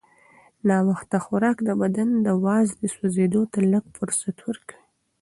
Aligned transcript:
ناوخته 0.69 1.17
خوراک 1.25 1.57
د 1.63 1.69
بدن 1.81 2.09
د 2.25 2.27
وازدې 2.45 2.87
سوځېدو 2.95 3.41
ته 3.51 3.59
لږ 3.71 3.83
فرصت 3.97 4.37
ورکوي. 4.47 4.83